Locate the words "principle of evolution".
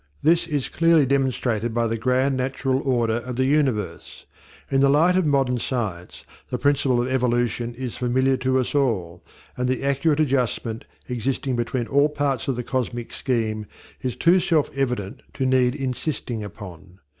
6.57-7.75